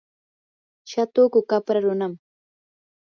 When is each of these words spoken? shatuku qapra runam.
shatuku 0.89 1.39
qapra 1.49 1.79
runam. 1.85 2.13